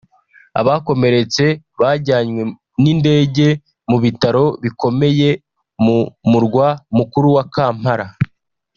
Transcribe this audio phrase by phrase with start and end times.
[0.59, 1.45] abakomeretse
[1.81, 2.41] bajyanwe
[2.81, 3.47] n’indege
[3.89, 5.29] mu bitaro bikomeye
[5.85, 5.97] mu
[6.31, 8.07] murwa mukuru wa Kampala